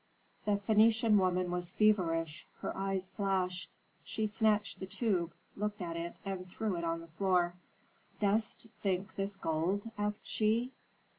The 0.45 0.53
Phœnician 0.67 1.19
woman 1.19 1.51
was 1.51 1.69
feverish; 1.69 2.47
her 2.61 2.75
eyes 2.75 3.07
flashed. 3.09 3.69
She 4.03 4.25
snatched 4.25 4.79
the 4.79 4.87
tube, 4.87 5.31
looked 5.55 5.79
at 5.79 5.95
it, 5.95 6.15
and 6.25 6.49
threw 6.49 6.75
it 6.75 6.83
on 6.83 7.01
the 7.01 7.07
floor. 7.19 7.53
"Dost 8.19 8.65
think 8.81 9.13
this 9.13 9.35
gold?" 9.35 9.83
asked 9.99 10.25
she. 10.25 10.71